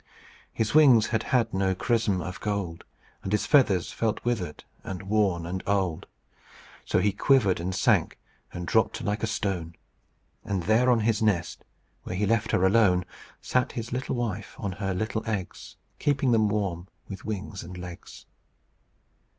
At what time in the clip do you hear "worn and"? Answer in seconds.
5.03-5.61